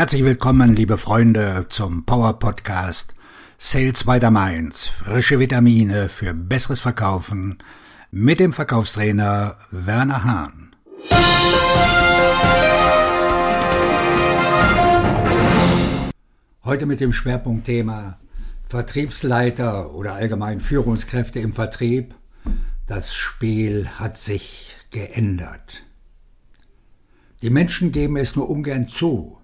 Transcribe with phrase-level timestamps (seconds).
[0.00, 3.14] Herzlich willkommen, liebe Freunde, zum Power Podcast
[3.58, 4.88] Sales by the Mainz.
[4.88, 7.58] Frische Vitamine für besseres Verkaufen
[8.10, 10.74] mit dem Verkaufstrainer Werner Hahn.
[16.64, 18.18] Heute mit dem Schwerpunktthema
[18.70, 22.14] Vertriebsleiter oder allgemein Führungskräfte im Vertrieb.
[22.86, 25.82] Das Spiel hat sich geändert.
[27.42, 29.39] Die Menschen geben es nur ungern zu,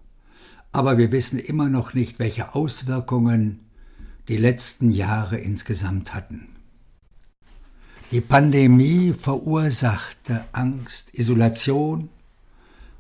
[0.77, 3.61] aber wir wissen immer noch nicht, welche Auswirkungen
[4.29, 6.49] die letzten Jahre insgesamt hatten.
[8.11, 12.11] Die Pandemie verursachte Angst, Isolation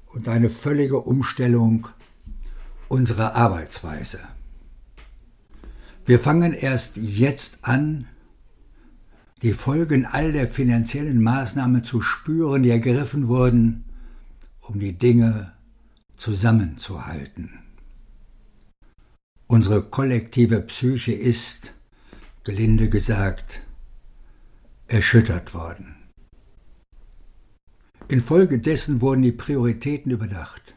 [0.06, 1.88] und eine völlige Umstellung
[2.88, 4.20] unserer Arbeitsweise.
[6.06, 8.06] Wir fangen erst jetzt an,
[9.42, 13.84] die Folgen all der finanziellen Maßnahmen zu spüren, die ergriffen wurden,
[14.62, 15.52] um die Dinge
[16.16, 17.65] zusammenzuhalten.
[19.48, 21.72] Unsere kollektive Psyche ist,
[22.42, 23.60] gelinde gesagt,
[24.88, 25.94] erschüttert worden.
[28.08, 30.74] Infolgedessen wurden die Prioritäten überdacht.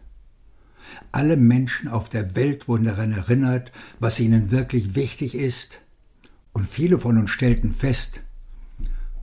[1.11, 5.79] Alle Menschen auf der Welt wurden daran erinnert, was ihnen wirklich wichtig ist,
[6.53, 8.21] und viele von uns stellten fest,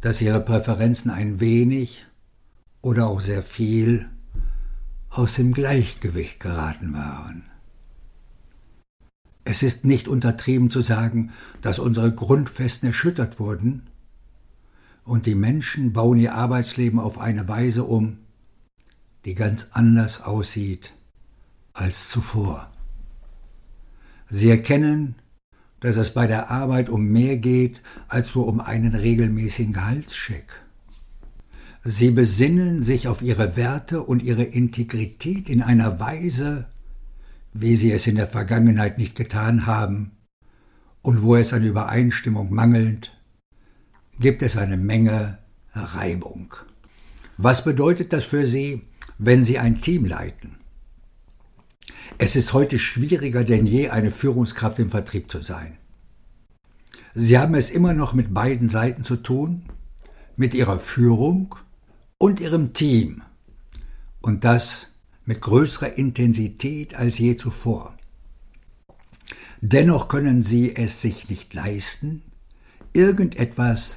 [0.00, 2.04] dass ihre Präferenzen ein wenig
[2.82, 4.08] oder auch sehr viel
[5.08, 7.44] aus dem Gleichgewicht geraten waren.
[9.56, 11.30] Es ist nicht untertrieben zu sagen,
[11.62, 13.86] dass unsere Grundfesten erschüttert wurden,
[15.02, 18.18] und die Menschen bauen ihr Arbeitsleben auf eine Weise um,
[19.24, 20.92] die ganz anders aussieht
[21.72, 22.70] als zuvor.
[24.28, 25.14] Sie erkennen,
[25.80, 30.60] dass es bei der Arbeit um mehr geht als nur um einen regelmäßigen Gehaltscheck.
[31.82, 36.66] Sie besinnen sich auf ihre Werte und ihre Integrität in einer Weise,
[37.60, 40.12] wie sie es in der Vergangenheit nicht getan haben,
[41.02, 43.12] und wo es an Übereinstimmung mangelt,
[44.18, 45.38] gibt es eine Menge
[45.72, 46.52] Reibung.
[47.36, 48.82] Was bedeutet das für Sie,
[49.18, 50.56] wenn Sie ein Team leiten?
[52.18, 55.76] Es ist heute schwieriger denn je, eine Führungskraft im Vertrieb zu sein.
[57.14, 59.62] Sie haben es immer noch mit beiden Seiten zu tun,
[60.36, 61.54] mit Ihrer Führung
[62.18, 63.22] und Ihrem Team.
[64.20, 64.88] Und das
[65.26, 67.96] mit größerer Intensität als je zuvor.
[69.60, 72.22] Dennoch können sie es sich nicht leisten,
[72.92, 73.96] irgendetwas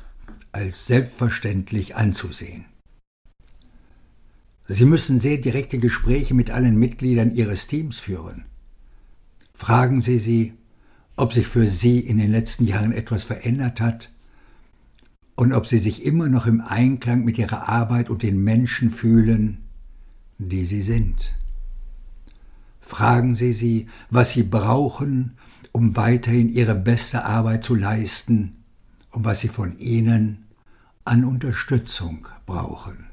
[0.52, 2.66] als selbstverständlich anzusehen.
[4.68, 8.46] Sie müssen sehr direkte Gespräche mit allen Mitgliedern Ihres Teams führen.
[9.54, 10.54] Fragen Sie sie,
[11.16, 14.12] ob sich für Sie in den letzten Jahren etwas verändert hat
[15.36, 19.69] und ob Sie sich immer noch im Einklang mit Ihrer Arbeit und den Menschen fühlen,
[20.40, 21.32] die sie sind.
[22.82, 25.38] Fragen Sie sie, was sie brauchen,
[25.72, 28.64] um weiterhin ihre beste Arbeit zu leisten
[29.12, 30.46] und was sie von Ihnen
[31.06, 33.06] an Unterstützung brauchen.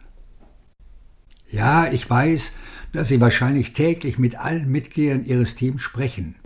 [1.51, 2.53] Ja, ich weiß,
[2.93, 6.37] dass Sie wahrscheinlich täglich mit allen Mitgliedern Ihres Teams sprechen.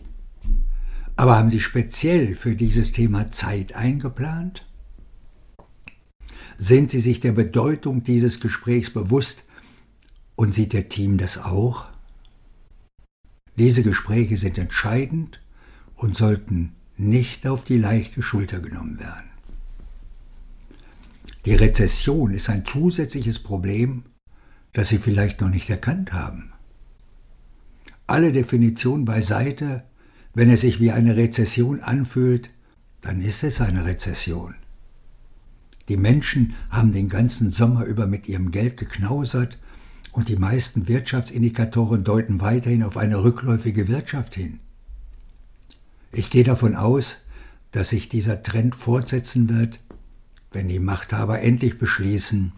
[1.16, 4.66] Aber haben Sie speziell für dieses Thema Zeit eingeplant?
[6.58, 9.44] Sind Sie sich der Bedeutung dieses Gesprächs bewusst,
[10.40, 11.84] und sieht der Team das auch?
[13.58, 15.38] Diese Gespräche sind entscheidend
[15.96, 19.28] und sollten nicht auf die leichte Schulter genommen werden.
[21.44, 24.04] Die Rezession ist ein zusätzliches Problem,
[24.72, 26.54] das Sie vielleicht noch nicht erkannt haben.
[28.06, 29.84] Alle Definitionen beiseite,
[30.32, 32.48] wenn es sich wie eine Rezession anfühlt,
[33.02, 34.54] dann ist es eine Rezession.
[35.90, 39.58] Die Menschen haben den ganzen Sommer über mit ihrem Geld geknausert
[40.12, 44.60] und die meisten Wirtschaftsindikatoren deuten weiterhin auf eine rückläufige Wirtschaft hin.
[46.12, 47.18] Ich gehe davon aus,
[47.72, 49.78] dass sich dieser Trend fortsetzen wird,
[50.50, 52.52] wenn die Machthaber endlich beschließen,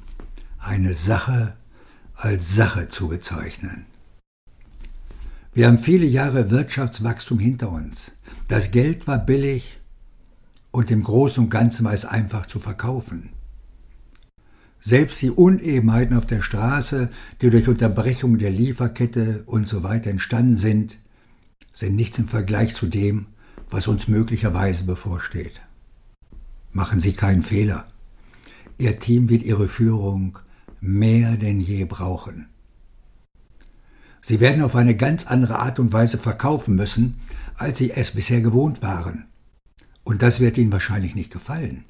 [0.58, 1.54] eine Sache
[2.14, 3.84] als Sache zu bezeichnen.
[5.52, 8.12] Wir haben viele Jahre Wirtschaftswachstum hinter uns.
[8.48, 9.80] Das Geld war billig
[10.70, 13.30] und im Großen und Ganzen war es einfach zu verkaufen.
[14.84, 17.08] Selbst die Unebenheiten auf der Straße,
[17.40, 20.98] die durch Unterbrechung der Lieferkette und so weiter entstanden sind,
[21.72, 23.26] sind nichts im Vergleich zu dem,
[23.70, 25.60] was uns möglicherweise bevorsteht.
[26.72, 27.84] Machen Sie keinen Fehler.
[28.76, 30.40] Ihr Team wird Ihre Führung
[30.80, 32.48] mehr denn je brauchen.
[34.20, 37.20] Sie werden auf eine ganz andere Art und Weise verkaufen müssen,
[37.56, 39.26] als Sie es bisher gewohnt waren.
[40.02, 41.84] Und das wird Ihnen wahrscheinlich nicht gefallen.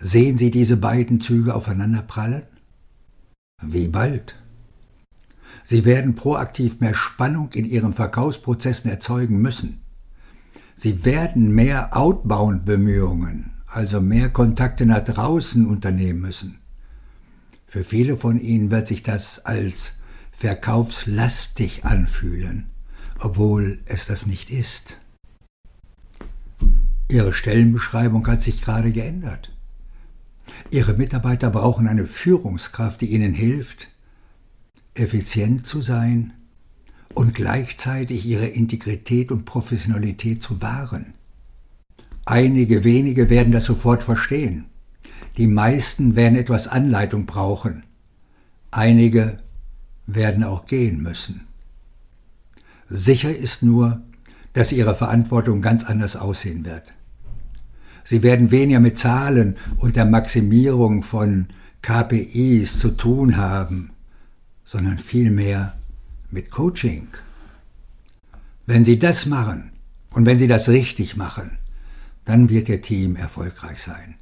[0.00, 2.42] Sehen Sie diese beiden Züge aufeinanderprallen?
[3.62, 4.34] Wie bald?
[5.62, 9.82] Sie werden proaktiv mehr Spannung in Ihren Verkaufsprozessen erzeugen müssen.
[10.74, 16.58] Sie werden mehr Outbound-Bemühungen, also mehr Kontakte nach draußen unternehmen müssen.
[17.66, 19.98] Für viele von Ihnen wird sich das als
[20.32, 22.70] verkaufslastig anfühlen,
[23.18, 24.96] obwohl es das nicht ist.
[27.10, 29.52] Ihre Stellenbeschreibung hat sich gerade geändert.
[30.72, 33.88] Ihre Mitarbeiter brauchen eine Führungskraft, die ihnen hilft,
[34.94, 36.32] effizient zu sein
[37.12, 41.14] und gleichzeitig ihre Integrität und Professionalität zu wahren.
[42.24, 44.66] Einige wenige werden das sofort verstehen.
[45.36, 47.82] Die meisten werden etwas Anleitung brauchen.
[48.70, 49.40] Einige
[50.06, 51.42] werden auch gehen müssen.
[52.88, 54.02] Sicher ist nur,
[54.52, 56.84] dass ihre Verantwortung ganz anders aussehen wird.
[58.04, 61.46] Sie werden weniger mit Zahlen und der Maximierung von
[61.82, 63.90] KPIs zu tun haben,
[64.64, 65.74] sondern vielmehr
[66.30, 67.08] mit Coaching.
[68.66, 69.72] Wenn Sie das machen
[70.10, 71.58] und wenn Sie das richtig machen,
[72.24, 74.14] dann wird Ihr Team erfolgreich sein.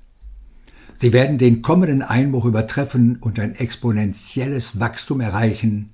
[0.97, 5.91] Sie werden den kommenden Einbruch übertreffen und ein exponentielles Wachstum erreichen,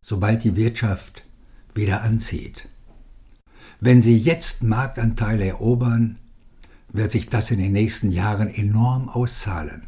[0.00, 1.22] sobald die Wirtschaft
[1.74, 2.68] wieder anzieht.
[3.80, 6.18] Wenn Sie jetzt Marktanteile erobern,
[6.96, 9.82] wird sich das in den nächsten Jahren enorm auszahlen.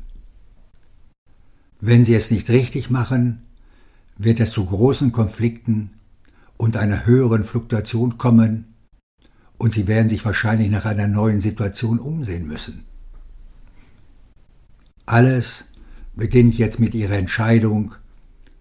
[1.80, 3.42] Wenn Sie es nicht richtig machen,
[4.16, 5.90] wird es zu großen Konflikten
[6.56, 8.74] und einer höheren Fluktuation kommen
[9.58, 12.84] und Sie werden sich wahrscheinlich nach einer neuen Situation umsehen müssen.
[15.06, 15.64] Alles
[16.14, 17.94] beginnt jetzt mit Ihrer Entscheidung,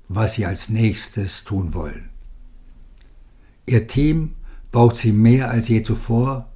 [0.08, 2.10] was Sie als nächstes tun wollen.
[3.66, 4.36] Ihr Team
[4.72, 6.50] braucht Sie mehr als je zuvor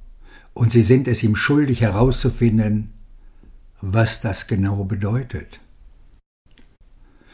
[0.54, 2.92] und sie sind es ihm schuldig herauszufinden,
[3.80, 5.60] was das genau bedeutet.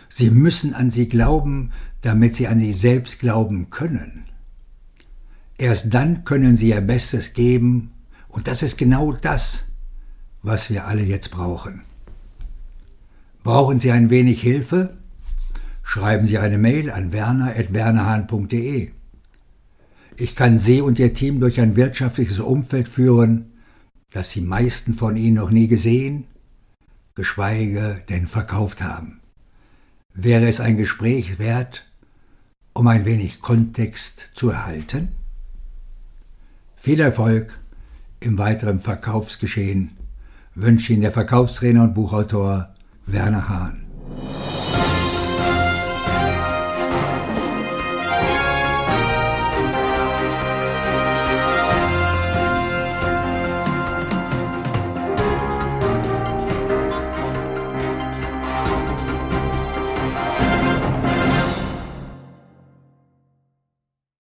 [0.09, 1.73] Sie müssen an sie glauben,
[2.03, 4.25] damit sie an sich selbst glauben können.
[5.59, 7.93] Erst dann können sie ihr Bestes geben,
[8.29, 9.65] und das ist genau das,
[10.43, 11.83] was wir alle jetzt brauchen.
[13.43, 14.99] Brauchen Sie ein wenig Hilfe?
[15.83, 18.91] Schreiben Sie eine Mail an werner.wernerhahn.de.
[20.21, 23.53] Ich kann Sie und Ihr Team durch ein wirtschaftliches Umfeld führen,
[24.11, 26.25] das die meisten von Ihnen noch nie gesehen,
[27.15, 29.21] geschweige denn verkauft haben.
[30.15, 31.87] Wäre es ein Gespräch wert,
[32.73, 35.13] um ein wenig Kontext zu erhalten?
[36.75, 37.57] Viel Erfolg
[38.19, 39.97] im weiteren Verkaufsgeschehen
[40.57, 42.75] wünsche Ihnen der Verkaufstrainer und Buchautor
[43.07, 43.88] Werner Hahn.